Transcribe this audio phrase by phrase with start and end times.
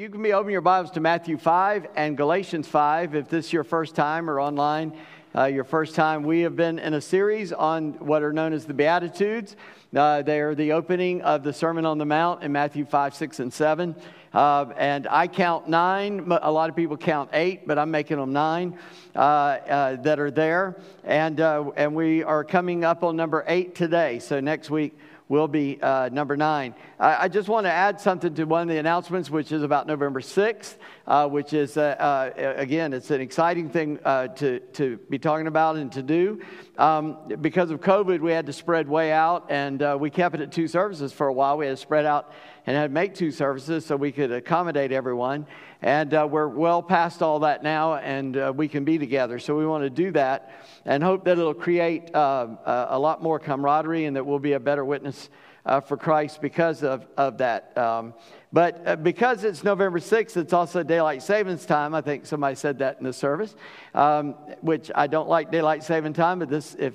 [0.00, 3.52] you can be opening your Bibles to Matthew 5 and Galatians 5 if this is
[3.52, 4.94] your first time or online.
[5.36, 8.64] Uh, your first time, we have been in a series on what are known as
[8.64, 9.56] the Beatitudes.
[9.94, 13.40] Uh, they are the opening of the Sermon on the Mount in Matthew 5, 6,
[13.40, 13.94] and 7.
[14.32, 16.32] Uh, and I count nine.
[16.40, 18.78] A lot of people count eight, but I'm making them nine
[19.14, 20.80] uh, uh, that are there.
[21.04, 24.18] And, uh, and we are coming up on number eight today.
[24.18, 24.96] So next week,
[25.30, 26.74] will be uh, number nine.
[26.98, 29.86] I, I, just want to add something to one of the announcements, which is about
[29.86, 30.74] November 6th,
[31.06, 35.46] uh, which is, uh, uh again, it's an exciting thing uh, to, to be talking
[35.46, 36.40] about and to do.
[36.76, 40.40] Um, because of COVID, we had to spread way out, and uh, we kept it
[40.40, 41.56] at two services for a while.
[41.56, 42.32] We had to spread out
[42.70, 45.44] and had make two services so we could accommodate everyone.
[45.82, 49.40] And uh, we're well past all that now, and uh, we can be together.
[49.40, 50.52] So we want to do that
[50.84, 54.60] and hope that it'll create uh, a lot more camaraderie and that we'll be a
[54.60, 55.30] better witness
[55.66, 57.76] uh, for Christ because of, of that.
[57.76, 58.14] Um,
[58.52, 61.92] but uh, because it's November 6th, it's also daylight savings time.
[61.92, 63.56] I think somebody said that in the service,
[63.96, 66.94] um, which I don't like daylight saving time, but this, if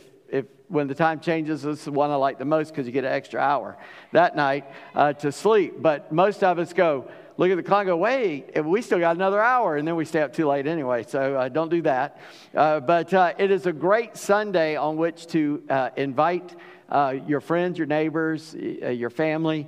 [0.67, 3.05] when the time changes, this is the one I like the most because you get
[3.05, 3.77] an extra hour
[4.11, 5.81] that night uh, to sleep.
[5.81, 7.07] But most of us go,
[7.37, 9.77] look at the clock and go, wait, we still got another hour.
[9.77, 11.03] And then we stay up too late anyway.
[11.03, 12.19] So uh, don't do that.
[12.55, 16.55] Uh, but uh, it is a great Sunday on which to uh, invite.
[16.87, 19.67] Uh, your friends, your neighbors, uh, your family,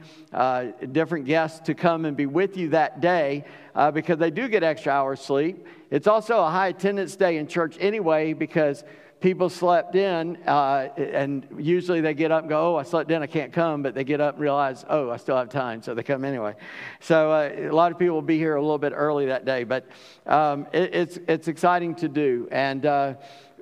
[0.92, 3.44] different guests to come and be with you that day
[3.92, 5.66] because they do get extra hours sleep.
[5.90, 8.84] It's also a high attendance day in church anyway because
[9.20, 13.22] people slept in, uh, and usually they get up and go, Oh, I slept in,
[13.22, 13.84] I can't come.
[13.84, 15.82] But they get up and realize, Oh, I still have time.
[15.82, 16.56] So they come anyway.
[17.00, 19.64] So uh, a lot of people will be here a little bit early that day.
[19.64, 19.88] But
[20.26, 22.48] um, it, it's, it's exciting to do.
[22.52, 23.16] And uh,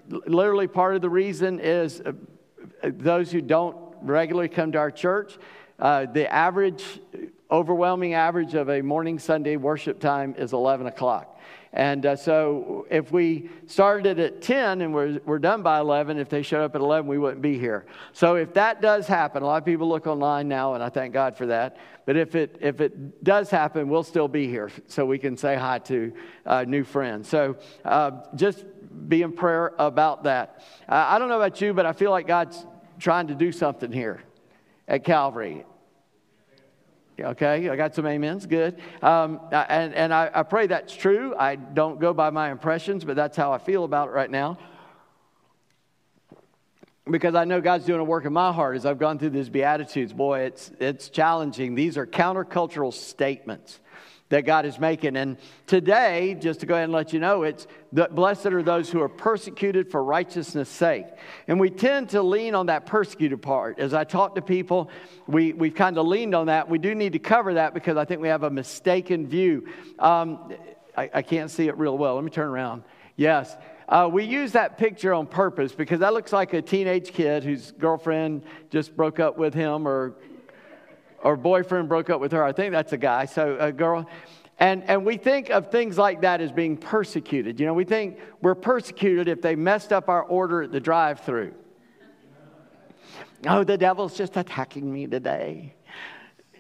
[0.10, 2.12] literally, part of the reason is uh,
[2.84, 5.38] those who don't regularly come to our church,
[5.80, 7.00] uh, the average,
[7.52, 11.36] overwhelming average of a morning Sunday worship time is 11 o'clock.
[11.76, 16.30] And uh, so if we started at 10 and we're, we're done by 11, if
[16.30, 17.86] they showed up at 11, we wouldn't be here.
[18.14, 21.14] So if that does happen, a lot of people look online now, and I thank
[21.14, 21.76] God for that.
[22.06, 25.58] But if it, if it does happen, we'll still be here so we can say
[25.58, 26.14] hi to
[26.46, 27.28] uh, new friends.
[27.28, 28.64] So uh, just
[29.10, 30.64] be in prayer about that.
[30.88, 32.66] Uh, I don't know about you, but I feel like God's
[33.00, 34.24] trying to do something here
[34.88, 35.66] at Calvary.
[37.20, 38.46] Okay, I got some amens.
[38.46, 38.82] Good.
[39.02, 41.34] Um, and and I, I pray that's true.
[41.38, 44.58] I don't go by my impressions, but that's how I feel about it right now.
[47.10, 49.48] Because I know God's doing a work in my heart as I've gone through these
[49.48, 50.12] Beatitudes.
[50.12, 51.76] Boy, it's, it's challenging.
[51.76, 53.80] These are countercultural statements
[54.30, 55.18] that God is making.
[55.18, 55.38] And
[55.68, 59.10] today, just to go ahead and let you know, it's blessed are those who are
[59.10, 61.06] persecuted for righteousness' sake.
[61.48, 63.80] And we tend to lean on that persecuted part.
[63.80, 64.90] As I talk to people,
[65.28, 66.68] we, we've kind of leaned on that.
[66.68, 69.68] We do need to cover that because I think we have a mistaken view.
[70.00, 70.54] Um,
[70.98, 72.16] I, I can't see it real well.
[72.16, 72.84] Let me turn around.
[73.16, 73.56] Yes.
[73.88, 77.72] Uh, we use that picture on purpose because that looks like a teenage kid whose
[77.74, 80.16] girlfriend just broke up with him or
[81.26, 82.44] or boyfriend broke up with her.
[82.44, 84.08] I think that's a guy, so a girl.
[84.60, 87.60] And, and we think of things like that as being persecuted.
[87.60, 91.22] You know, we think we're persecuted if they messed up our order at the drive
[91.22, 91.56] through.
[93.48, 95.74] Oh, the devil's just attacking me today.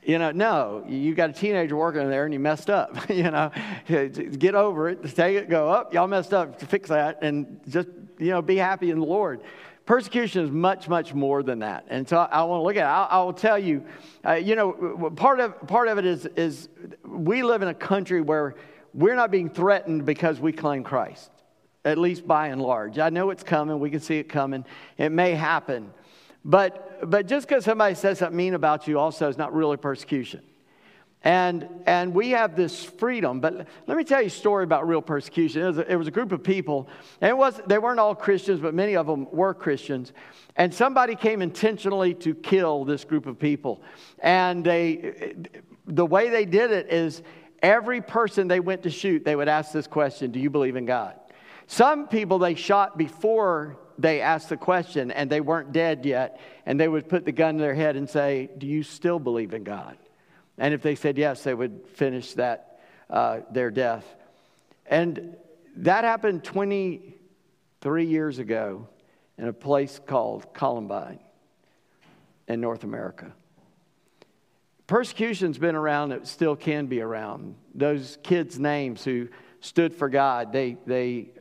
[0.03, 3.07] You know, no, you got a teenager working there and you messed up.
[3.09, 3.51] you know,
[3.87, 5.93] get over it, take it, go up.
[5.93, 7.87] Y'all messed up, fix that, and just,
[8.17, 9.41] you know, be happy in the Lord.
[9.85, 11.85] Persecution is much, much more than that.
[11.89, 12.91] And so I, I want to look at it.
[12.91, 13.85] I, I will tell you,
[14.25, 16.69] uh, you know, part of, part of it is, is
[17.03, 18.55] we live in a country where
[18.93, 21.29] we're not being threatened because we claim Christ,
[21.83, 22.97] at least by and large.
[22.97, 23.79] I know it's coming.
[23.79, 24.65] We can see it coming.
[24.97, 25.91] It may happen.
[26.43, 30.41] But, but just because somebody says something mean about you also is not really persecution.
[31.25, 33.39] And, and we have this freedom.
[33.39, 35.63] But let me tell you a story about real persecution.
[35.63, 36.87] It was a, it was a group of people,
[37.19, 40.13] and it was, they weren't all Christians, but many of them were Christians.
[40.55, 43.81] And somebody came intentionally to kill this group of people.
[44.19, 45.33] And they,
[45.87, 47.23] the way they did it is
[47.63, 50.85] every person they went to shoot, they would ask this question Do you believe in
[50.85, 51.15] God?
[51.65, 56.79] Some people they shot before they asked the question and they weren't dead yet, and
[56.79, 59.63] they would put the gun to their head and say, Do you still believe in
[59.63, 59.97] God?
[60.57, 62.79] And if they said yes, they would finish that,
[63.09, 64.05] uh, their death.
[64.85, 65.35] And
[65.77, 68.87] that happened 23 years ago
[69.37, 71.19] in a place called Columbine
[72.47, 73.33] in North America.
[74.87, 77.55] Persecution's been around, it still can be around.
[77.73, 79.27] Those kids' names who
[79.59, 81.31] stood for God, they, they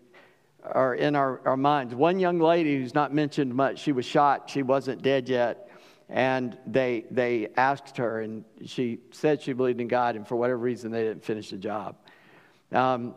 [0.63, 1.95] are in our, our minds.
[1.95, 5.69] One young lady who's not mentioned much, she was shot, she wasn't dead yet.
[6.09, 10.59] And they, they asked her, and she said she believed in God, and for whatever
[10.59, 11.97] reason, they didn't finish the job.
[12.73, 13.15] Um,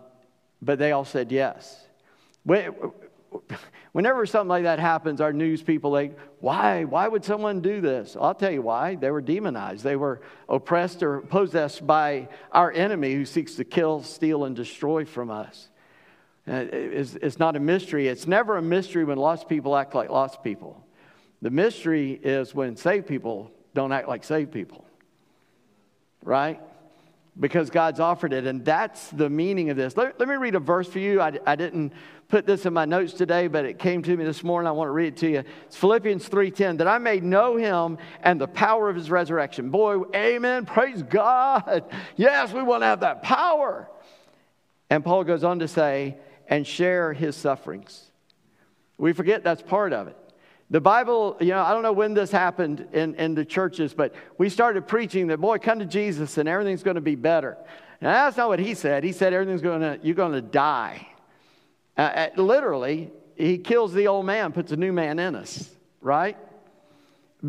[0.61, 1.85] but they all said yes.
[3.91, 6.85] Whenever something like that happens, our news people, like, why?
[6.85, 8.15] Why would someone do this?
[8.19, 8.95] I'll tell you why.
[8.95, 9.83] They were demonized.
[9.83, 15.03] They were oppressed or possessed by our enemy who seeks to kill, steal, and destroy
[15.03, 15.69] from us.
[16.47, 18.07] Uh, it's, it's not a mystery.
[18.07, 20.86] It's never a mystery when lost people act like lost people.
[21.41, 24.85] The mystery is when saved people don't act like saved people.
[26.23, 26.59] Right?
[27.39, 28.47] Because God's offered it.
[28.47, 29.95] And that's the meaning of this.
[29.95, 31.21] Let, let me read a verse for you.
[31.21, 31.93] I, I didn't
[32.27, 34.67] put this in my notes today, but it came to me this morning.
[34.67, 35.43] I want to read it to you.
[35.67, 39.69] It's Philippians 3:10, that I may know him and the power of his resurrection.
[39.69, 40.65] Boy, amen.
[40.65, 41.85] Praise God.
[42.15, 43.87] Yes, we want to have that power.
[44.89, 46.17] And Paul goes on to say,
[46.47, 48.11] and share his sufferings.
[48.97, 50.17] We forget that's part of it.
[50.69, 54.13] The Bible, you know, I don't know when this happened in, in the churches, but
[54.37, 57.57] we started preaching that, boy, come to Jesus and everything's going to be better.
[58.01, 59.03] And that's not what he said.
[59.03, 61.07] He said everything's going to, you're going to die.
[61.97, 65.69] Uh, uh, literally, he kills the old man, puts a new man in us,
[66.01, 66.37] right?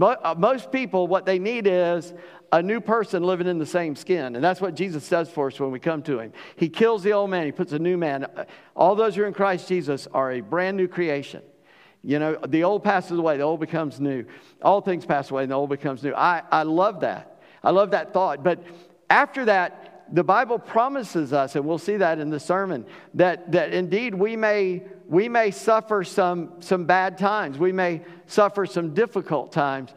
[0.00, 2.14] Uh, most people, what they need is
[2.52, 4.36] a new person living in the same skin.
[4.36, 6.32] And that's what Jesus does for us when we come to him.
[6.54, 8.24] He kills the old man, he puts a new man.
[8.24, 8.44] Uh,
[8.76, 11.42] all those who are in Christ Jesus are a brand new creation.
[12.08, 14.24] You know, the old passes away, the old becomes new.
[14.62, 16.14] All things pass away, and the old becomes new.
[16.14, 17.38] I, I love that.
[17.62, 18.42] I love that thought.
[18.42, 18.64] But
[19.10, 23.74] after that, the Bible promises us, and we'll see that in the sermon, that, that
[23.74, 27.58] indeed we may, we may suffer some, some bad times.
[27.58, 29.90] We may suffer some difficult times.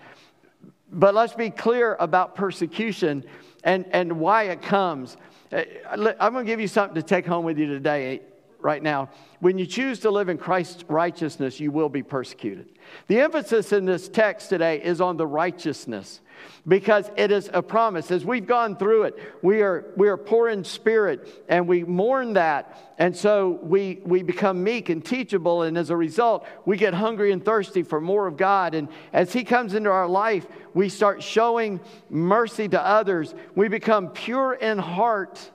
[0.91, 3.23] But let's be clear about persecution
[3.63, 5.15] and, and why it comes.
[5.49, 8.19] Uh, I'm going to give you something to take home with you today
[8.61, 9.09] right now.
[9.39, 12.69] When you choose to live in Christ's righteousness, you will be persecuted.
[13.07, 16.21] The emphasis in this text today is on the righteousness
[16.67, 18.11] because it is a promise.
[18.11, 22.33] As we've gone through it, we are, we are poor in spirit and we mourn
[22.33, 22.93] that.
[22.97, 25.63] And so we, we become meek and teachable.
[25.63, 28.75] And as a result, we get hungry and thirsty for more of God.
[28.75, 31.79] And as He comes into our life, we start showing
[32.09, 33.33] mercy to others.
[33.55, 35.51] We become pure in heart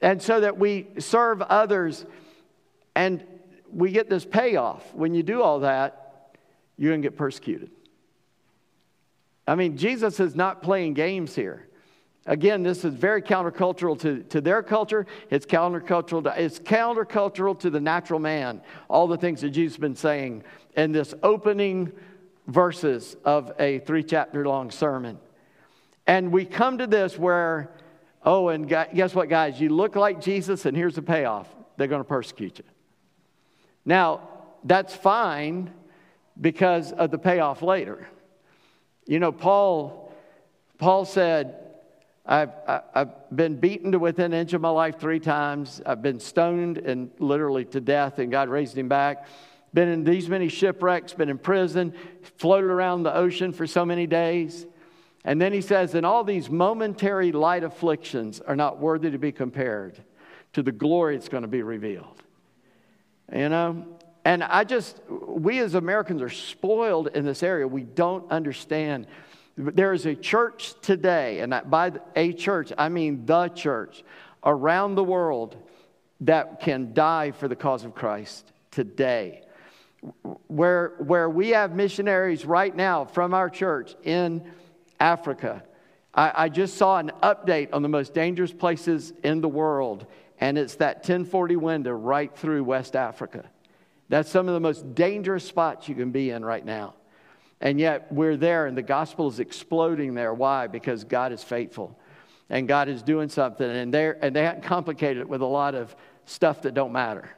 [0.00, 2.04] and so that we serve others
[2.94, 3.24] and
[3.72, 4.94] we get this payoff.
[4.94, 6.34] When you do all that,
[6.76, 7.70] you're going to get persecuted.
[9.46, 11.68] I mean, Jesus is not playing games here.
[12.26, 15.06] Again, this is very countercultural to, to their culture.
[15.30, 18.60] It's countercultural to, it's countercultural to the natural man.
[18.88, 20.44] All the things that Jesus has been saying
[20.76, 21.90] in this opening
[22.46, 25.18] verses of a three chapter long sermon.
[26.06, 27.70] And we come to this where
[28.24, 29.60] Oh, and guess what, guys?
[29.60, 32.64] You look like Jesus, and here's the payoff they're going to persecute you.
[33.84, 34.28] Now,
[34.64, 35.72] that's fine
[36.40, 38.08] because of the payoff later.
[39.06, 40.12] You know, Paul,
[40.78, 41.54] Paul said,
[42.26, 42.50] I've,
[42.94, 45.80] I've been beaten to within an inch of my life three times.
[45.86, 49.26] I've been stoned and literally to death, and God raised him back.
[49.72, 51.94] Been in these many shipwrecks, been in prison,
[52.36, 54.66] floated around the ocean for so many days.
[55.24, 59.32] And then he says, and all these momentary light afflictions are not worthy to be
[59.32, 60.02] compared
[60.52, 62.22] to the glory that's going to be revealed.
[63.32, 63.86] You know?
[64.24, 67.66] And I just, we as Americans are spoiled in this area.
[67.66, 69.06] We don't understand.
[69.56, 74.04] There is a church today, and by a church, I mean the church
[74.44, 75.56] around the world
[76.20, 79.42] that can die for the cause of Christ today.
[80.46, 84.48] Where, where we have missionaries right now from our church in
[85.00, 85.62] Africa.
[86.14, 90.06] I, I just saw an update on the most dangerous places in the world,
[90.40, 93.44] and it's that 1040 window right through West Africa.
[94.08, 96.94] That's some of the most dangerous spots you can be in right now.
[97.60, 100.32] And yet we're there, and the gospel is exploding there.
[100.32, 100.66] Why?
[100.66, 101.98] Because God is faithful,
[102.48, 105.94] and God is doing something, and, and they haven't complicated it with a lot of
[106.24, 107.30] stuff that don't matter.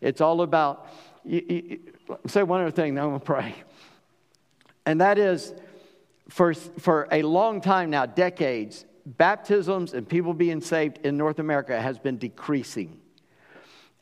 [0.00, 0.88] It's all about,
[1.24, 1.78] you, you,
[2.26, 3.54] say one other thing, then I'm going to pray.
[4.84, 5.52] And that is,
[6.28, 11.80] for, for a long time now, decades, baptisms and people being saved in North America
[11.80, 13.00] has been decreasing.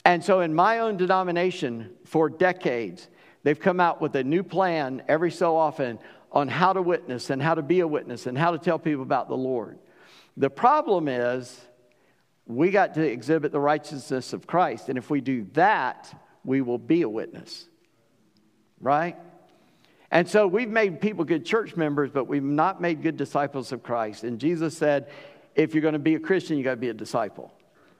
[0.04, 3.08] And so, in my own denomination, for decades,
[3.42, 5.98] they've come out with a new plan every so often
[6.30, 9.02] on how to witness and how to be a witness and how to tell people
[9.02, 9.78] about the Lord.
[10.36, 11.60] The problem is,
[12.46, 14.88] we got to exhibit the righteousness of Christ.
[14.88, 16.12] And if we do that,
[16.44, 17.66] we will be a witness.
[18.80, 19.16] Right?
[20.14, 23.82] And so we've made people good church members, but we've not made good disciples of
[23.82, 24.22] Christ.
[24.22, 25.10] And Jesus said,
[25.56, 27.52] if you're going to be a Christian, you got to be a disciple.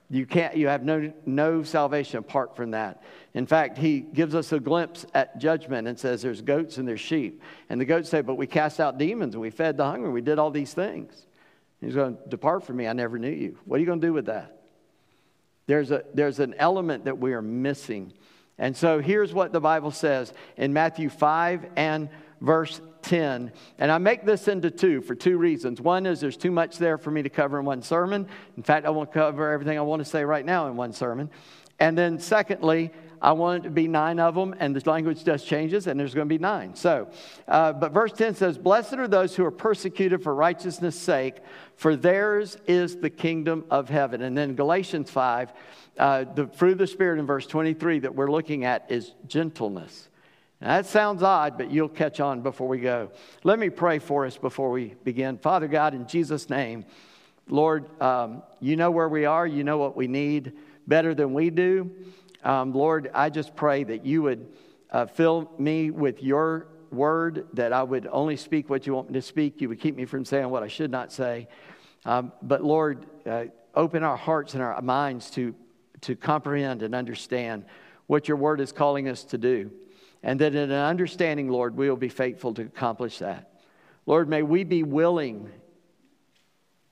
[0.09, 3.03] You can't, you have no, no salvation apart from that.
[3.35, 7.01] In fact, he gives us a glimpse at judgment and says there's goats and there's
[7.01, 7.43] sheep.
[7.69, 10.21] And the goats say, But we cast out demons and we fed the hungry, we
[10.21, 11.27] did all these things.
[11.81, 13.59] He's going to depart from me, I never knew you.
[13.65, 14.63] What are you going to do with that?
[15.67, 18.13] There's, a, there's an element that we are missing.
[18.59, 22.09] And so here's what the Bible says in Matthew 5 and
[22.41, 23.53] verse 10.
[23.79, 25.81] And I make this into two for two reasons.
[25.81, 28.27] One is there's too much there for me to cover in one sermon.
[28.57, 31.31] In fact, I won't cover everything I want to say right now in one sermon.
[31.81, 32.93] And then secondly,
[33.25, 36.13] I want it to be nine of them, and the language does changes, and there's
[36.13, 36.75] going to be nine.
[36.75, 37.09] So,
[37.49, 41.37] uh, but verse 10 says, Blessed are those who are persecuted for righteousness' sake,
[41.75, 44.21] for theirs is the kingdom of heaven.
[44.21, 45.55] And then Galatians 5,
[45.99, 50.11] uh, the fruit of the Spirit in verse 23 that we're looking at is gentleness.
[50.61, 53.11] Now, that sounds odd, but you'll catch on before we go.
[53.43, 55.39] Let me pray for us before we begin.
[55.39, 56.85] Father God, in Jesus' name,
[57.49, 60.53] Lord, um, you know where we are, you know what we need
[60.87, 61.91] better than we do.
[62.45, 64.47] Um, Lord, I just pray that you would
[64.91, 69.15] uh, fill me with your word, that I would only speak what you want me
[69.15, 69.61] to speak.
[69.61, 71.49] You would keep me from saying what I should not say.
[72.05, 75.55] Um, but Lord, uh, open our hearts and our minds to,
[76.03, 77.65] to comprehend and understand
[78.07, 79.71] what your word is calling us to do.
[80.23, 83.51] And that in an understanding, Lord, we will be faithful to accomplish that.
[84.07, 85.51] Lord, may we be willing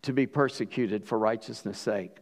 [0.03, 2.17] to be persecuted for righteousness' sake.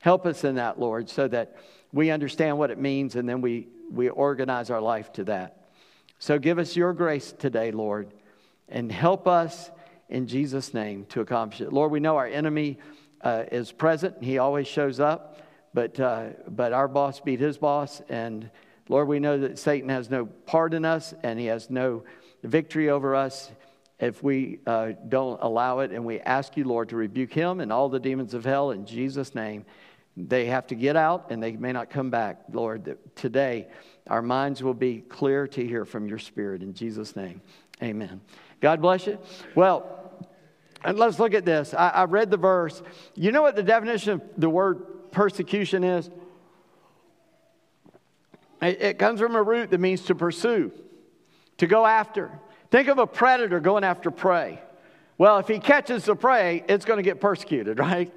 [0.00, 1.56] Help us in that, Lord, so that
[1.94, 5.68] we understand what it means and then we, we organize our life to that.
[6.18, 8.12] So give us your grace today, Lord,
[8.68, 9.70] and help us
[10.08, 11.72] in Jesus' name to accomplish it.
[11.72, 12.78] Lord, we know our enemy
[13.20, 15.40] uh, is present, he always shows up,
[15.72, 18.02] but, uh, but our boss beat his boss.
[18.08, 18.50] And
[18.88, 22.02] Lord, we know that Satan has no part in us and he has no
[22.42, 23.52] victory over us
[24.00, 25.92] if we uh, don't allow it.
[25.92, 28.84] And we ask you, Lord, to rebuke him and all the demons of hell in
[28.84, 29.64] Jesus' name.
[30.16, 32.42] They have to get out and they may not come back.
[32.52, 33.66] Lord, today
[34.06, 36.62] our minds will be clear to hear from your spirit.
[36.62, 37.40] In Jesus' name,
[37.82, 38.20] amen.
[38.60, 39.18] God bless you.
[39.54, 39.90] Well,
[40.84, 41.74] and let's look at this.
[41.74, 42.82] I, I read the verse.
[43.14, 46.10] You know what the definition of the word persecution is?
[48.60, 50.72] It, it comes from a root that means to pursue,
[51.56, 52.30] to go after.
[52.70, 54.60] Think of a predator going after prey.
[55.16, 58.12] Well, if he catches the prey, it's going to get persecuted, right?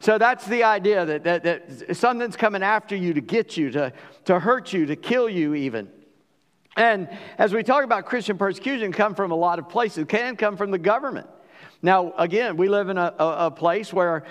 [0.00, 3.92] So that's the idea that, that, that something's coming after you to get you, to,
[4.24, 5.90] to hurt you, to kill you, even.
[6.76, 9.98] And as we talk about Christian persecution, come from a lot of places.
[9.98, 11.28] It can come from the government.
[11.82, 14.24] Now, again, we live in a, a, a place where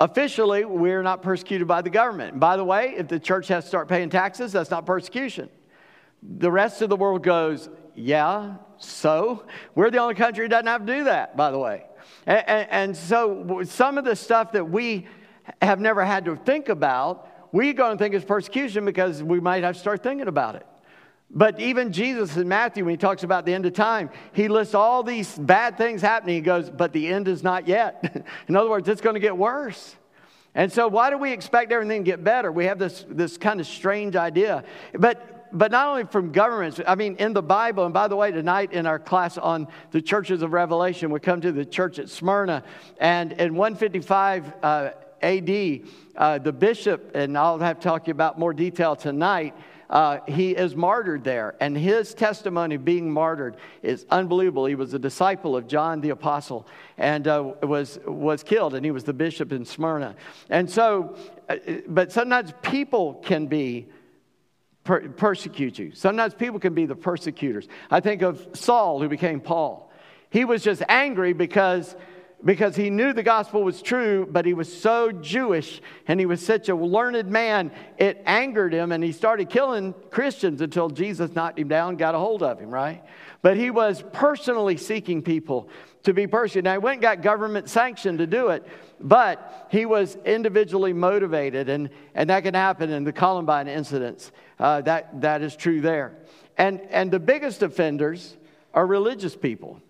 [0.00, 2.40] officially we're not persecuted by the government.
[2.40, 5.48] by the way, if the church has to start paying taxes, that's not persecution.
[6.22, 9.44] The rest of the world goes, yeah, so?
[9.74, 11.84] We're the only country that doesn't have to do that, by the way.
[12.26, 15.06] And, and, and so some of the stuff that we
[15.60, 19.62] have never had to think about, we go and think is persecution because we might
[19.64, 20.66] have to start thinking about it.
[21.34, 24.74] But even Jesus in Matthew, when he talks about the end of time, he lists
[24.74, 26.34] all these bad things happening.
[26.34, 28.24] He goes, But the end is not yet.
[28.48, 29.96] in other words, it's going to get worse.
[30.54, 32.52] And so, why do we expect everything to get better?
[32.52, 34.64] We have this, this kind of strange idea.
[34.92, 38.30] But but not only from governments, I mean, in the Bible, and by the way,
[38.30, 42.08] tonight in our class on the churches of Revelation, we come to the church at
[42.08, 42.64] Smyrna,
[42.98, 44.90] and in 155 uh,
[45.22, 45.80] AD,
[46.16, 49.54] uh, the bishop, and I'll have to talk to you about more detail tonight.
[49.88, 54.64] Uh, he is martyred there, and his testimony being martyred is unbelievable.
[54.64, 56.66] He was a disciple of John the Apostle
[56.96, 60.14] and uh, was, was killed, and he was the bishop in Smyrna.
[60.48, 61.14] And so,
[61.46, 61.56] uh,
[61.88, 63.86] but sometimes people can be
[64.84, 65.92] per- persecute you.
[65.94, 67.68] Sometimes people can be the persecutors.
[67.90, 69.90] I think of Saul, who became Paul.
[70.30, 71.94] He was just angry because,
[72.44, 76.44] because he knew the gospel was true, but he was so Jewish and he was
[76.44, 81.58] such a learned man, it angered him and he started killing Christians until Jesus knocked
[81.58, 83.02] him down, got a hold of him, right?
[83.42, 85.68] But he was personally seeking people
[86.04, 86.64] to be persecuted.
[86.64, 88.66] Now, he went and got government sanction to do it,
[89.00, 94.32] but he was individually motivated, and, and that can happen in the Columbine incidents.
[94.58, 96.14] Uh, that, that is true there.
[96.58, 98.36] And, and the biggest offenders
[98.74, 99.80] are religious people.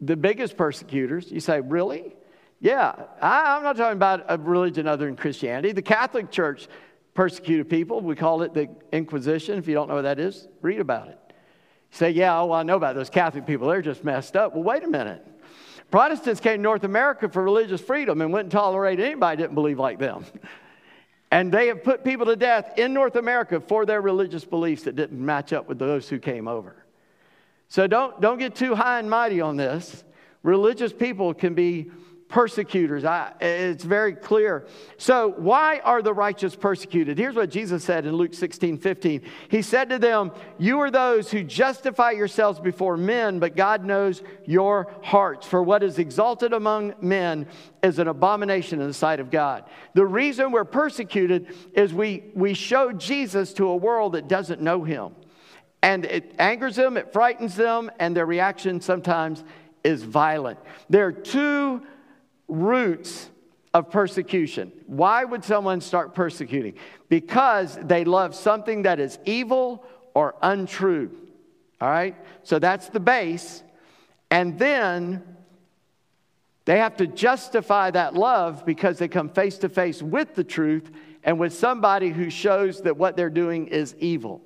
[0.00, 2.14] The biggest persecutors, you say, really?
[2.60, 5.72] Yeah, I, am not talking about a religion other than Christianity.
[5.72, 6.68] The Catholic Church
[7.14, 8.00] persecuted people.
[8.00, 9.58] We call it the Inquisition.
[9.58, 11.25] If you don't know what that is, read about it.
[11.92, 13.68] You say, yeah, well, I know about those Catholic people.
[13.68, 14.54] They're just messed up.
[14.54, 15.24] Well, wait a minute.
[15.90, 19.78] Protestants came to North America for religious freedom and wouldn't tolerate anybody that didn't believe
[19.78, 20.24] like them.
[21.30, 24.96] And they have put people to death in North America for their religious beliefs that
[24.96, 26.76] didn't match up with those who came over.
[27.68, 30.04] So don't, don't get too high and mighty on this.
[30.42, 31.90] Religious people can be
[32.28, 33.04] persecutors.
[33.04, 34.66] I, it's very clear.
[34.98, 37.18] So, why are the righteous persecuted?
[37.18, 39.22] Here's what Jesus said in Luke 16 15.
[39.48, 44.22] He said to them, You are those who justify yourselves before men, but God knows
[44.44, 45.46] your hearts.
[45.46, 47.46] For what is exalted among men
[47.82, 49.64] is an abomination in the sight of God.
[49.94, 54.82] The reason we're persecuted is we, we show Jesus to a world that doesn't know
[54.82, 55.14] him.
[55.82, 59.44] And it angers them, it frightens them, and their reaction sometimes
[59.84, 60.58] is violent.
[60.90, 61.82] There are two
[62.48, 63.30] roots
[63.74, 64.72] of persecution.
[64.86, 66.74] Why would someone start persecuting?
[67.08, 69.84] Because they love something that is evil
[70.14, 71.10] or untrue.
[71.80, 72.16] All right?
[72.42, 73.62] So that's the base.
[74.30, 75.22] And then
[76.64, 80.90] they have to justify that love because they come face to face with the truth
[81.22, 84.40] and with somebody who shows that what they're doing is evil.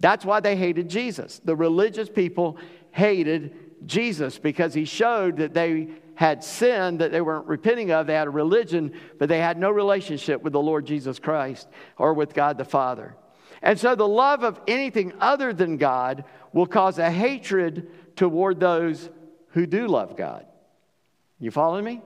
[0.00, 1.40] That's why they hated Jesus.
[1.44, 2.58] The religious people
[2.92, 3.54] hated
[3.86, 8.06] Jesus because he showed that they had sin that they weren't repenting of.
[8.06, 12.14] They had a religion, but they had no relationship with the Lord Jesus Christ or
[12.14, 13.14] with God the Father.
[13.62, 19.10] And so the love of anything other than God will cause a hatred toward those
[19.50, 20.46] who do love God.
[21.38, 22.00] You following me?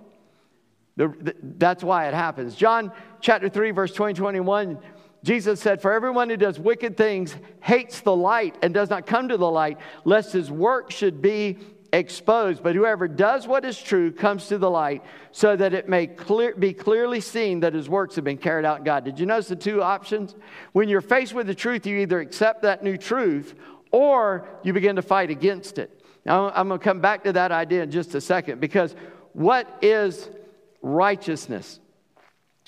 [0.96, 2.56] The, the, that's why it happens.
[2.56, 4.78] John chapter 3, verse 20, 21,
[5.22, 9.28] Jesus said, For everyone who does wicked things hates the light and does not come
[9.28, 11.58] to the light, lest his work should be
[11.92, 12.62] exposed.
[12.62, 16.54] But whoever does what is true comes to the light so that it may clear,
[16.54, 19.04] be clearly seen that his works have been carried out in God.
[19.04, 20.34] Did you notice the two options?
[20.72, 23.54] When you're faced with the truth, you either accept that new truth
[23.90, 26.02] or you begin to fight against it.
[26.24, 28.94] Now, I'm going to come back to that idea in just a second because
[29.32, 30.30] what is
[30.82, 31.80] righteousness?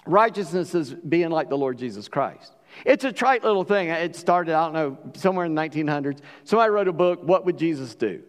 [0.06, 2.52] Righteousness is being like the Lord Jesus Christ.
[2.84, 3.88] It's a trite little thing.
[3.88, 6.20] It started, I don't know, somewhere in the 1900s.
[6.44, 8.22] Somebody wrote a book, What Would Jesus Do?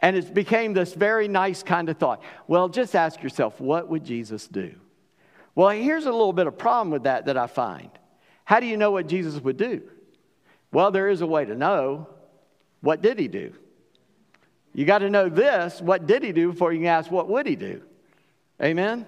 [0.00, 2.22] And it became this very nice kind of thought.
[2.46, 4.74] Well, just ask yourself, what would Jesus do?
[5.54, 7.90] Well, here's a little bit of problem with that that I find.
[8.44, 9.82] How do you know what Jesus would do?
[10.72, 12.08] Well, there is a way to know.
[12.80, 13.54] What did he do?
[14.74, 15.80] You got to know this.
[15.80, 17.80] What did he do before you can ask, what would he do?
[18.60, 19.06] Amen?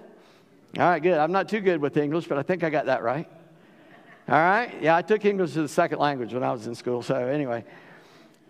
[0.75, 1.17] All right, good.
[1.17, 3.27] I'm not too good with English, but I think I got that right.
[4.29, 4.81] All right?
[4.81, 7.01] Yeah, I took English as a second language when I was in school.
[7.01, 7.63] So, anyway.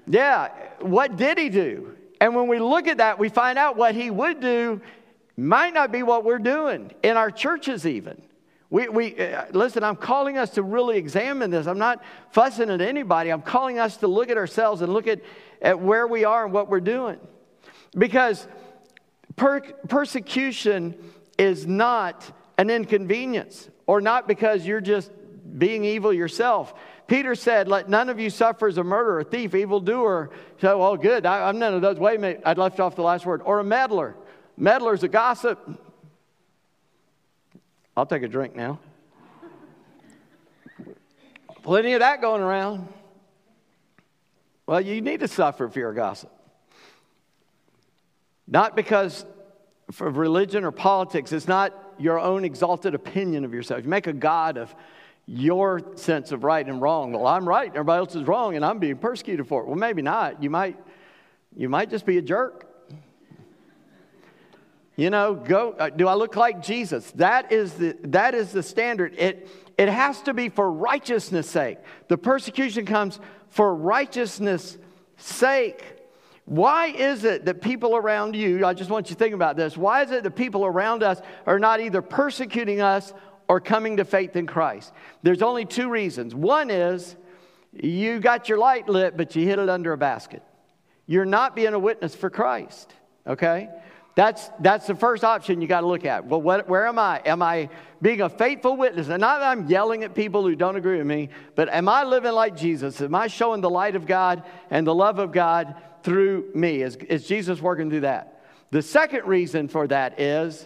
[0.07, 0.49] Yeah,
[0.79, 1.95] what did he do?
[2.19, 4.81] And when we look at that, we find out what he would do
[5.37, 8.21] might not be what we're doing in our churches, even.
[8.69, 11.67] We, we, uh, listen, I'm calling us to really examine this.
[11.67, 13.29] I'm not fussing at anybody.
[13.29, 15.21] I'm calling us to look at ourselves and look at,
[15.61, 17.19] at where we are and what we're doing.
[17.97, 18.47] Because
[19.35, 20.95] per- persecution
[21.37, 25.11] is not an inconvenience or not because you're just
[25.57, 26.73] being evil yourself.
[27.07, 30.29] Peter said, Let none of you suffer as a murderer, a thief, evildoer.
[30.59, 31.25] So, well, good.
[31.25, 31.97] I, am none of those.
[31.97, 32.41] Wait a minute.
[32.45, 33.41] I left off the last word.
[33.45, 34.15] Or a meddler.
[34.57, 35.59] Meddler's a gossip.
[37.95, 38.79] I'll take a drink now.
[41.63, 42.87] Plenty of that going around.
[44.65, 46.31] Well, you need to suffer if you're a gossip.
[48.47, 49.25] Not because
[49.99, 53.83] of religion or politics, it's not your own exalted opinion of yourself.
[53.83, 54.73] You make a God of
[55.25, 57.11] your sense of right and wrong.
[57.11, 59.67] Well, I'm right, everybody else is wrong, and I'm being persecuted for it.
[59.67, 60.41] Well, maybe not.
[60.41, 60.77] You might,
[61.55, 62.65] you might just be a jerk.
[64.95, 65.75] You know, go.
[65.77, 67.11] Uh, do I look like Jesus?
[67.11, 69.13] That is the that is the standard.
[69.15, 69.47] It
[69.77, 71.77] it has to be for righteousness' sake.
[72.07, 73.19] The persecution comes
[73.49, 74.75] for righteousness'
[75.17, 75.96] sake.
[76.47, 79.77] Why is it that people around you, I just want you to think about this,
[79.77, 83.13] why is it that people around us are not either persecuting us
[83.47, 84.91] or coming to faith in Christ.
[85.23, 86.35] There's only two reasons.
[86.35, 87.15] One is
[87.73, 90.43] you got your light lit, but you hid it under a basket.
[91.05, 92.93] You're not being a witness for Christ,
[93.25, 93.69] okay?
[94.15, 96.25] That's, that's the first option you got to look at.
[96.25, 97.21] Well, what, where am I?
[97.23, 97.69] Am I
[98.01, 99.09] being a faithful witness?
[99.09, 102.03] And not that I'm yelling at people who don't agree with me, but am I
[102.03, 102.99] living like Jesus?
[102.99, 105.75] Am I showing the light of God and the love of God
[106.07, 106.81] through me?
[106.81, 108.41] Is, is Jesus working through that?
[108.71, 110.65] The second reason for that is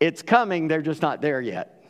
[0.00, 1.84] it's coming, they're just not there yet.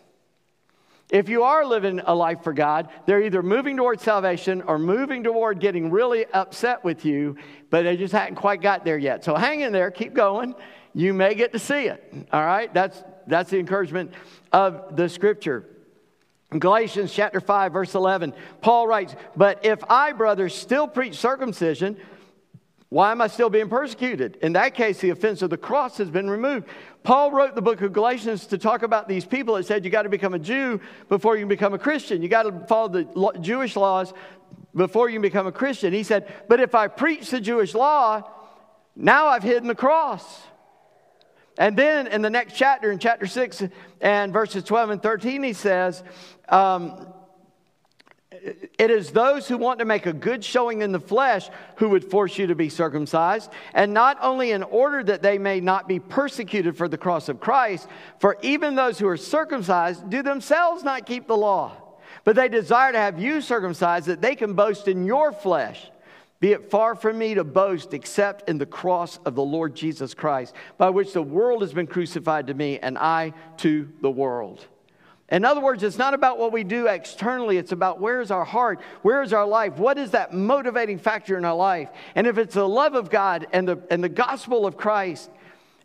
[1.08, 5.24] If you are living a life for God, they're either moving toward salvation or moving
[5.24, 7.38] toward getting really upset with you,
[7.70, 9.24] but they just haven't quite got there yet.
[9.24, 10.54] So hang in there, keep going.
[10.92, 12.14] You may get to see it.
[12.30, 12.72] All right?
[12.74, 14.12] That's, that's the encouragement
[14.52, 15.64] of the scripture.
[16.52, 21.96] In Galatians chapter 5, verse 11, Paul writes, But if I, brothers, still preach circumcision,
[22.92, 24.36] why am I still being persecuted?
[24.42, 26.68] In that case, the offense of the cross has been removed.
[27.02, 29.56] Paul wrote the book of Galatians to talk about these people.
[29.56, 30.78] It said you got to become a Jew
[31.08, 32.20] before you can become a Christian.
[32.20, 34.12] You got to follow the Jewish laws
[34.76, 35.94] before you can become a Christian.
[35.94, 38.30] He said, But if I preach the Jewish law,
[38.94, 40.42] now I've hidden the cross.
[41.56, 43.62] And then in the next chapter, in chapter 6
[44.02, 46.04] and verses 12 and 13, he says,
[46.50, 47.06] um,
[48.78, 52.04] it is those who want to make a good showing in the flesh who would
[52.04, 55.98] force you to be circumcised, and not only in order that they may not be
[56.00, 61.06] persecuted for the cross of Christ, for even those who are circumcised do themselves not
[61.06, 61.76] keep the law.
[62.24, 65.90] But they desire to have you circumcised that they can boast in your flesh.
[66.40, 70.12] Be it far from me to boast except in the cross of the Lord Jesus
[70.12, 74.66] Christ, by which the world has been crucified to me and I to the world.
[75.32, 78.44] In other words, it's not about what we do externally, it's about where is our
[78.44, 81.88] heart, where is our life, what is that motivating factor in our life.
[82.14, 85.30] And if it's the love of God and the, and the gospel of Christ,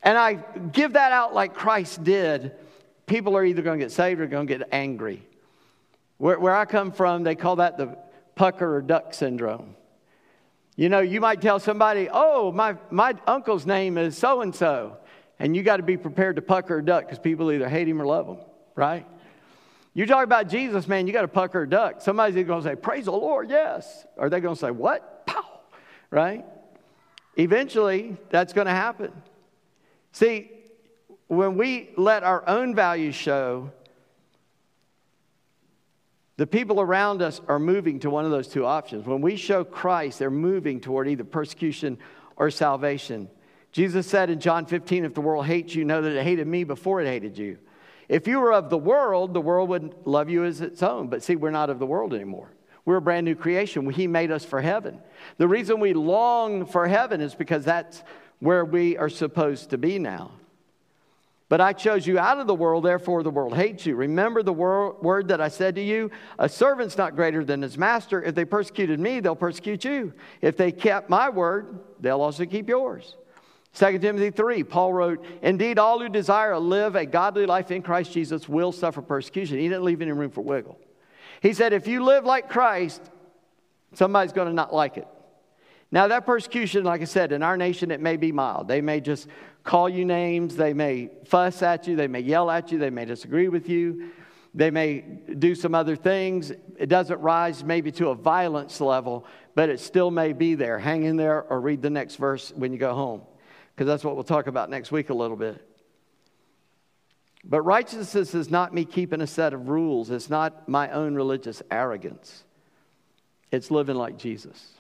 [0.04, 2.52] and I give that out like Christ did,
[3.06, 5.26] people are either going to get saved or going to get angry.
[6.18, 7.98] Where, where I come from, they call that the
[8.36, 9.76] pucker or duck syndrome.
[10.76, 14.98] You know, you might tell somebody, oh, my, my uncle's name is so and so.
[15.40, 18.02] And you got to be prepared to pucker or duck because people either hate him
[18.02, 18.40] or love him,
[18.76, 19.06] right?
[19.98, 22.02] You talk about Jesus, man, you got to pucker a duck.
[22.02, 24.06] Somebody's going to say, Praise the Lord, yes.
[24.16, 25.26] Are they going to say, What?
[25.26, 25.44] Pow,
[26.12, 26.46] right?
[27.36, 29.12] Eventually, that's going to happen.
[30.12, 30.52] See,
[31.26, 33.72] when we let our own values show,
[36.36, 39.08] the people around us are moving to one of those two options.
[39.08, 41.98] When we show Christ, they're moving toward either persecution
[42.36, 43.30] or salvation.
[43.72, 46.66] Jesus said in John 15, If the world hates you, know that it hated me
[46.66, 47.58] before it hated you.
[48.10, 51.08] If you were of the world, the world would love you as its own.
[51.08, 52.50] But see, we're not of the world anymore.
[52.86, 53.90] We're a brand new creation.
[53.90, 55.02] He made us for heaven.
[55.38, 58.04] The reason we long for heaven is because that's
[58.40, 60.32] where we are supposed to be now.
[61.50, 63.96] But I chose you out of the world, therefore the world hates you.
[63.96, 66.12] Remember the word that I said to you?
[66.40, 68.22] A servant's not greater than his master.
[68.22, 70.14] If they persecuted me, they'll persecute you.
[70.42, 73.16] If they kept my word, they'll also keep yours.
[73.74, 77.82] 2 Timothy 3, Paul wrote, Indeed, all who desire to live a godly life in
[77.82, 79.60] Christ Jesus will suffer persecution.
[79.60, 80.80] He didn't leave any room for wiggle.
[81.42, 83.02] He said, If you live like Christ,
[83.94, 85.08] somebody's going to not like it.
[85.92, 88.68] Now, that persecution, like I said, in our nation, it may be mild.
[88.68, 89.28] They may just
[89.64, 93.06] call you names, they may fuss at you, they may yell at you, they may
[93.06, 94.10] disagree with you,
[94.54, 95.02] they may
[95.38, 96.52] do some other things.
[96.78, 99.26] It doesn't rise maybe to a violence level,
[99.56, 100.80] but it still may be there.
[100.80, 103.22] Hang in there or read the next verse when you go home
[103.78, 105.64] because that's what we'll talk about next week a little bit.
[107.44, 111.62] But righteousness is not me keeping a set of rules, it's not my own religious
[111.70, 112.44] arrogance.
[113.52, 114.74] It's living like Jesus.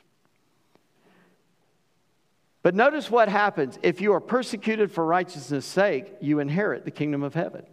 [2.63, 3.77] But notice what happens.
[3.83, 7.67] If you are persecuted for righteousness' sake, you inherit the kingdom of heaven.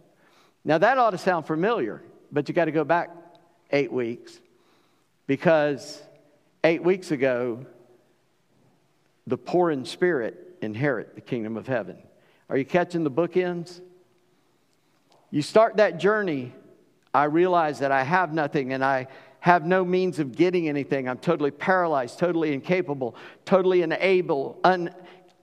[0.63, 3.09] Now, that ought to sound familiar, but you got to go back
[3.71, 4.39] eight weeks
[5.25, 5.99] because
[6.63, 7.65] eight weeks ago,
[9.25, 11.97] the poor in spirit inherit the kingdom of heaven.
[12.49, 13.81] Are you catching the bookends?
[15.31, 16.53] You start that journey,
[17.13, 19.07] I realize that I have nothing and I
[19.39, 21.07] have no means of getting anything.
[21.07, 23.15] I'm totally paralyzed, totally incapable,
[23.45, 24.93] totally unable, un,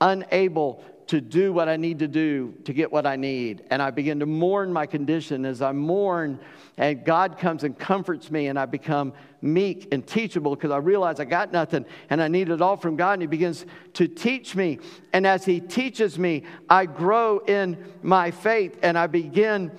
[0.01, 3.65] unable to do what I need to do to get what I need.
[3.71, 6.39] And I begin to mourn my condition as I mourn,
[6.77, 11.21] and God comes and comforts me, and I become meek and teachable because I realize
[11.21, 13.15] I got nothing and I need it all from God.
[13.15, 14.79] And He begins to teach me.
[15.13, 19.73] And as He teaches me, I grow in my faith and I begin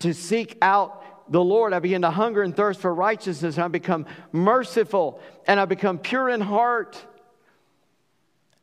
[0.00, 1.72] to seek out the Lord.
[1.72, 5.98] I begin to hunger and thirst for righteousness, and I become merciful and I become
[5.98, 7.04] pure in heart.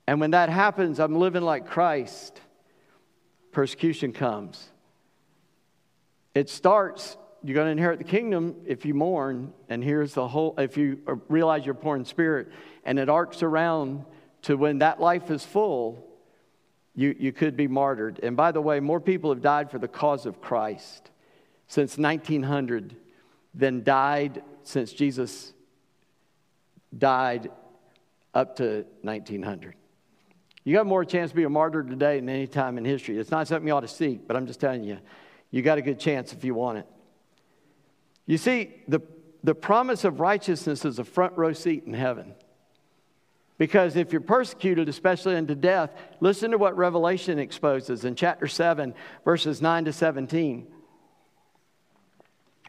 [0.07, 2.39] And when that happens, I'm living like Christ.
[3.51, 4.69] Persecution comes.
[6.33, 9.53] It starts, you're going to inherit the kingdom if you mourn.
[9.69, 12.49] And here's the whole, if you realize you're poor in spirit,
[12.83, 14.05] and it arcs around
[14.43, 16.05] to when that life is full,
[16.95, 18.19] you, you could be martyred.
[18.21, 21.09] And by the way, more people have died for the cause of Christ
[21.67, 22.95] since 1900
[23.53, 25.53] than died since Jesus
[26.95, 27.49] died
[28.33, 29.75] up to 1900.
[30.63, 33.17] You got more chance to be a martyr today than any time in history.
[33.17, 34.99] It's not something you ought to seek, but I'm just telling you,
[35.52, 36.88] you got a good chance if you want it.
[38.26, 39.02] You see, the,
[39.43, 42.34] the promise of righteousness is a front row seat in heaven.
[43.58, 48.93] Because if you're persecuted, especially unto death, listen to what Revelation exposes in chapter 7,
[49.23, 50.67] verses 9 to 17.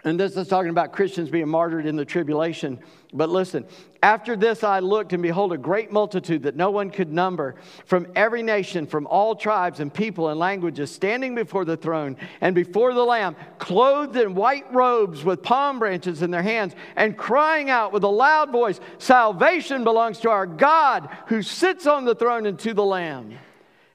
[0.07, 2.79] And this is talking about Christians being martyred in the tribulation.
[3.15, 3.65] But listen,
[4.03, 7.55] after this I looked, and behold, a great multitude that no one could number
[7.87, 12.55] from every nation, from all tribes and people and languages, standing before the throne and
[12.55, 17.71] before the Lamb, clothed in white robes with palm branches in their hands, and crying
[17.71, 22.45] out with a loud voice Salvation belongs to our God who sits on the throne
[22.45, 23.39] and to the Lamb.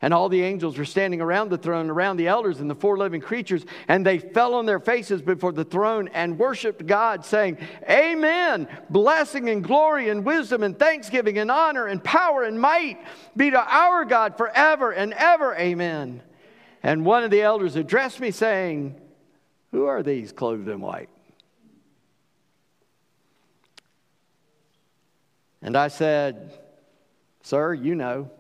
[0.02, 2.98] And all the angels were standing around the throne, around the elders and the four
[2.98, 7.58] living creatures, and they fell on their faces before the throne and worshiped God, saying,
[7.90, 8.70] Amen.
[8.90, 12.98] Blessing and glory and wisdom and thanksgiving and honor and power and might
[13.36, 15.54] be to our God forever and ever.
[15.56, 16.22] Amen.
[16.82, 18.96] And one of the elders addressed me, saying,
[19.72, 21.10] Who are these clothed in white?
[25.62, 26.58] And I said,
[27.44, 28.32] Sir, you know.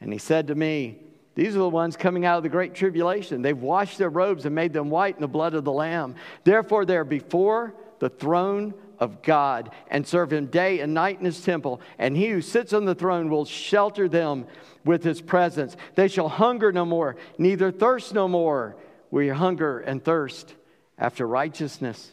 [0.00, 0.98] And he said to me,
[1.34, 3.42] These are the ones coming out of the great tribulation.
[3.42, 6.14] They've washed their robes and made them white in the blood of the Lamb.
[6.44, 11.40] Therefore, they're before the throne of God and serve him day and night in his
[11.40, 11.80] temple.
[11.98, 14.46] And he who sits on the throne will shelter them
[14.84, 15.76] with his presence.
[15.94, 18.76] They shall hunger no more, neither thirst no more.
[19.10, 20.54] We hunger and thirst
[20.98, 22.12] after righteousness.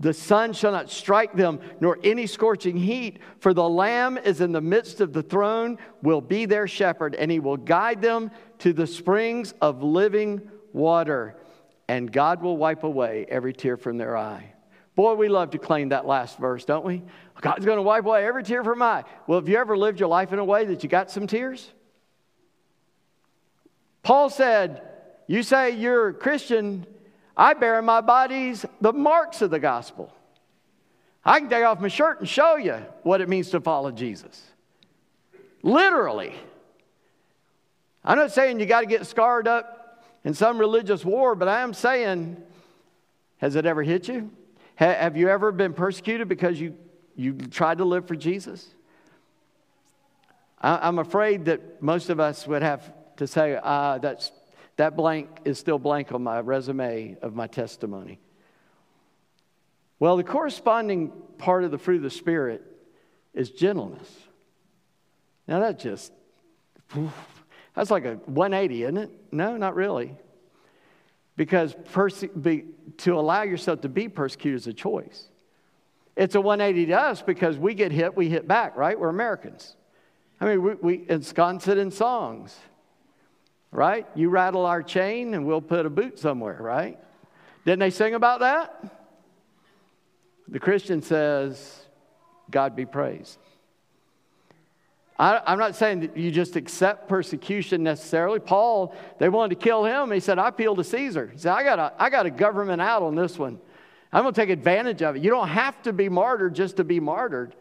[0.00, 4.52] The sun shall not strike them, nor any scorching heat, for the Lamb is in
[4.52, 8.72] the midst of the throne, will be their shepherd, and he will guide them to
[8.72, 11.36] the springs of living water,
[11.88, 14.54] and God will wipe away every tear from their eye.
[14.94, 17.02] Boy, we love to claim that last verse, don't we?
[17.42, 19.04] God's going to wipe away every tear from my eye.
[19.26, 21.70] Well, have you ever lived your life in a way that you got some tears?
[24.02, 24.80] Paul said,
[25.26, 26.86] You say you're a Christian,
[27.36, 30.12] I bear in my bodies the marks of the gospel.
[31.24, 34.42] I can take off my shirt and show you what it means to follow Jesus.
[35.62, 36.34] Literally.
[38.04, 41.62] I'm not saying you got to get scarred up in some religious war, but I
[41.62, 42.40] am saying,
[43.38, 44.30] has it ever hit you?
[44.76, 46.76] Have you ever been persecuted because you,
[47.16, 48.68] you tried to live for Jesus?
[50.60, 54.30] I'm afraid that most of us would have to say, ah, that's
[54.76, 58.20] that blank is still blank on my resume of my testimony.
[59.98, 62.62] Well, the corresponding part of the fruit of the Spirit
[63.32, 64.10] is gentleness.
[65.48, 66.12] Now, that just,
[67.74, 69.10] that's like a 180, isn't it?
[69.32, 70.14] No, not really.
[71.36, 71.74] Because
[72.40, 72.64] be,
[72.98, 75.28] to allow yourself to be persecuted is a choice.
[76.16, 78.98] It's a 180 to us because we get hit, we hit back, right?
[78.98, 79.76] We're Americans.
[80.40, 82.58] I mean, we, we ensconce it in songs
[83.76, 84.06] right?
[84.14, 86.98] You rattle our chain and we'll put a boot somewhere, right?
[87.66, 88.82] Didn't they sing about that?
[90.48, 91.84] The Christian says,
[92.50, 93.38] God be praised.
[95.18, 98.38] I, am not saying that you just accept persecution necessarily.
[98.38, 100.10] Paul, they wanted to kill him.
[100.10, 101.28] He said, I appeal to Caesar.
[101.32, 103.58] He said, I got, a, I got a government out on this one.
[104.10, 105.22] I'm going to take advantage of it.
[105.22, 107.54] You don't have to be martyred just to be martyred.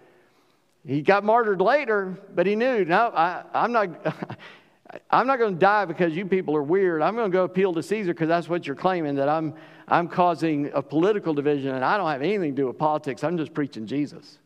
[0.87, 4.37] He got martyred later, but he knew, no, I, I'm not.
[5.09, 7.01] I'm not going to die because you people are weird.
[7.01, 9.53] I'm going to go appeal to Caesar because that's what you're claiming that I'm,
[9.87, 13.23] I'm causing a political division and I don't have anything to do with politics.
[13.23, 14.39] I'm just preaching Jesus.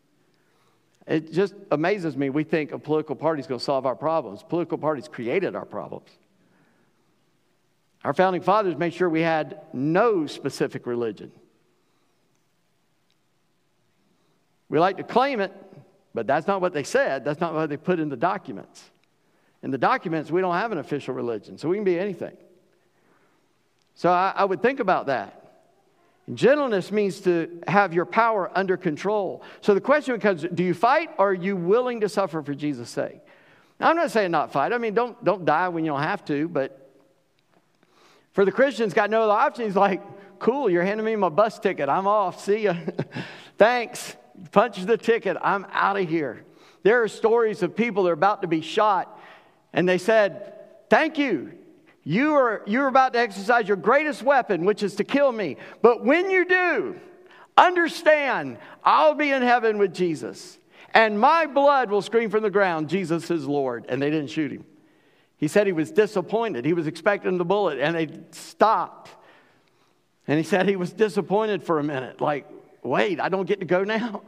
[1.08, 2.30] It just amazes me.
[2.30, 4.44] We think a political party is going to solve our problems.
[4.44, 6.10] Political parties created our problems.
[8.04, 11.32] Our founding fathers made sure we had no specific religion.
[14.70, 15.52] We like to claim it,
[16.14, 17.26] but that's not what they said.
[17.26, 18.92] That's not what they put in the documents.
[19.62, 22.36] In the documents, we don't have an official religion, so we can be anything.
[23.96, 25.36] So I, I would think about that.
[26.34, 29.44] Gentleness means to have your power under control.
[29.62, 32.90] So the question becomes do you fight or are you willing to suffer for Jesus'
[32.90, 33.20] sake?
[33.80, 34.72] Now, I'm not saying not fight.
[34.72, 36.92] I mean, don't, don't die when you don't have to, but
[38.32, 39.66] for the Christians, got no other option.
[39.66, 40.02] He's like,
[40.38, 41.90] cool, you're handing me my bus ticket.
[41.90, 42.44] I'm off.
[42.44, 42.76] See ya.
[43.58, 44.16] Thanks.
[44.52, 45.36] Punch the ticket.
[45.42, 46.46] I'm out of here.
[46.84, 49.19] There are stories of people that are about to be shot
[49.74, 50.54] and they said,
[50.90, 51.54] Thank you.
[52.04, 55.58] You are, you are about to exercise your greatest weapon, which is to kill me.
[55.82, 57.00] But when you do,
[57.56, 60.58] understand I'll be in heaven with Jesus.
[60.94, 63.86] And my blood will scream from the ground, Jesus is Lord.
[63.90, 64.66] And they didn't shoot him.
[65.38, 66.66] He said he was disappointed.
[66.66, 69.10] He was expecting the bullet, and they stopped.
[70.28, 72.46] And he said he was disappointed for a minute, like,
[72.84, 74.24] wait, I don't get to go now?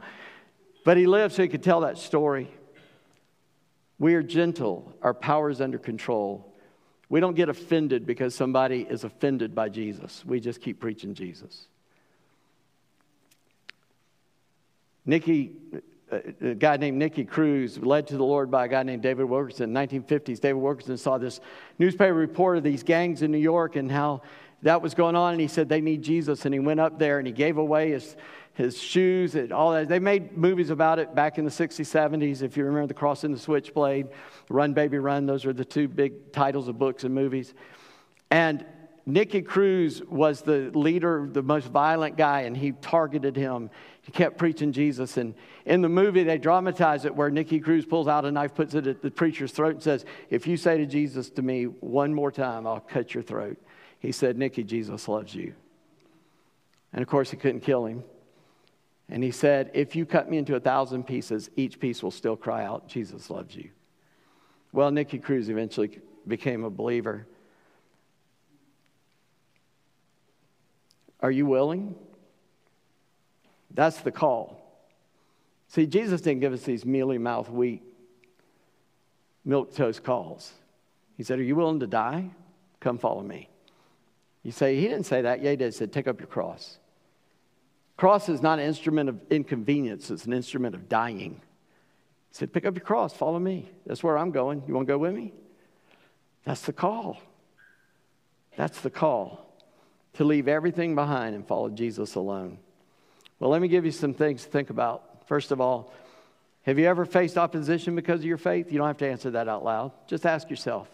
[0.84, 2.50] But he lived so he could tell that story.
[4.02, 6.52] We are gentle, our power is under control.
[7.08, 10.24] We don't get offended because somebody is offended by Jesus.
[10.26, 11.68] We just keep preaching Jesus.
[15.06, 15.52] Nicky,
[16.10, 19.26] uh, a guy named Nicky Cruz, led to the Lord by a guy named David
[19.26, 19.68] Wilkerson.
[19.68, 21.38] In the 1950s, David Wilkerson saw this
[21.78, 24.22] newspaper report of these gangs in New York and how
[24.62, 26.44] that was going on, and he said they need Jesus.
[26.44, 28.16] And he went up there and he gave away his
[28.54, 29.88] his shoes and all that.
[29.88, 32.42] They made movies about it back in the 60s, 70s.
[32.42, 34.08] If you remember The Cross and the Switchblade,
[34.48, 37.54] Run Baby Run, those are the two big titles of books and movies.
[38.30, 38.64] And
[39.04, 43.70] Nicky Cruz was the leader, the most violent guy, and he targeted him.
[44.02, 45.16] He kept preaching Jesus.
[45.16, 48.74] And in the movie, they dramatize it where Nicky Cruz pulls out a knife, puts
[48.74, 52.14] it at the preacher's throat, and says, If you say to Jesus to me one
[52.14, 53.56] more time, I'll cut your throat.
[54.02, 55.54] He said, Nicky, Jesus loves you.
[56.92, 58.02] And of course, he couldn't kill him.
[59.08, 62.36] And he said, If you cut me into a thousand pieces, each piece will still
[62.36, 63.70] cry out, Jesus loves you.
[64.72, 67.28] Well, Nicky Cruz eventually became a believer.
[71.20, 71.94] Are you willing?
[73.70, 74.58] That's the call.
[75.68, 77.82] See, Jesus didn't give us these mealy mouth, weak,
[79.44, 80.50] milk toast calls.
[81.16, 82.30] He said, Are you willing to die?
[82.80, 83.48] Come follow me.
[84.42, 85.42] You say, He didn't say that.
[85.42, 85.66] Yeah, he did.
[85.66, 86.78] He said, Take up your cross.
[87.96, 91.40] Cross is not an instrument of inconvenience, it's an instrument of dying.
[92.30, 93.70] He said, Pick up your cross, follow me.
[93.86, 94.62] That's where I'm going.
[94.66, 95.32] You want to go with me?
[96.44, 97.18] That's the call.
[98.56, 99.48] That's the call
[100.14, 102.58] to leave everything behind and follow Jesus alone.
[103.38, 105.26] Well, let me give you some things to think about.
[105.26, 105.92] First of all,
[106.62, 108.70] have you ever faced opposition because of your faith?
[108.70, 109.92] You don't have to answer that out loud.
[110.06, 110.88] Just ask yourself.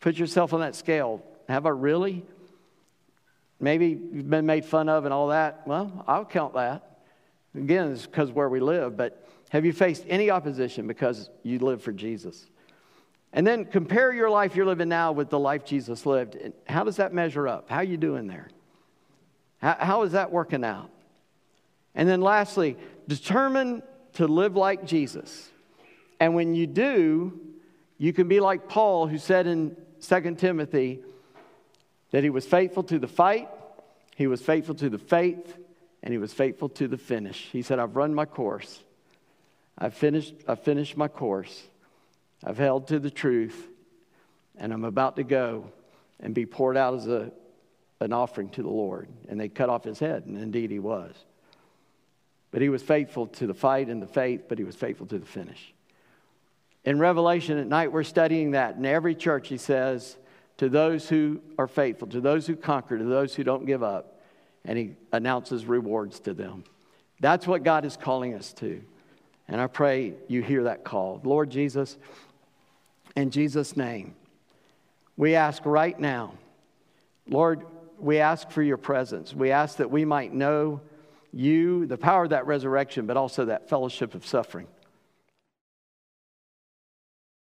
[0.00, 1.22] Put yourself on that scale.
[1.48, 2.24] Have I really?
[3.62, 5.62] Maybe you've been made fun of and all that.
[5.66, 6.98] Well, I'll count that.
[7.54, 11.80] Again, it's because where we live, but have you faced any opposition because you live
[11.80, 12.50] for Jesus?
[13.32, 16.36] And then compare your life you're living now with the life Jesus lived.
[16.66, 17.70] How does that measure up?
[17.70, 18.50] How are you doing there?
[19.58, 20.90] How, how is that working out?
[21.94, 25.50] And then lastly, determine to live like Jesus.
[26.18, 27.38] And when you do,
[27.96, 31.02] you can be like Paul, who said in 2 Timothy
[32.12, 33.48] that he was faithful to the fight,
[34.14, 35.58] he was faithful to the faith,
[36.02, 37.48] and he was faithful to the finish.
[37.50, 38.82] He said, I've run my course.
[39.76, 41.62] I've finished, I've finished my course.
[42.44, 43.68] I've held to the truth,
[44.56, 45.72] and I'm about to go
[46.20, 47.32] and be poured out as a,
[48.00, 49.08] an offering to the Lord.
[49.28, 51.14] And they cut off his head, and indeed he was.
[52.50, 55.18] But he was faithful to the fight and the faith, but he was faithful to
[55.18, 55.72] the finish.
[56.84, 58.76] In Revelation at night, we're studying that.
[58.76, 60.16] In every church, he says,
[60.62, 64.20] to those who are faithful, to those who conquer, to those who don't give up,
[64.64, 66.62] and he announces rewards to them.
[67.18, 68.80] That's what God is calling us to.
[69.48, 71.20] And I pray you hear that call.
[71.24, 71.98] Lord Jesus,
[73.16, 74.14] in Jesus' name,
[75.16, 76.34] we ask right now,
[77.26, 77.66] Lord,
[77.98, 79.34] we ask for your presence.
[79.34, 80.80] We ask that we might know
[81.32, 84.68] you, the power of that resurrection, but also that fellowship of suffering.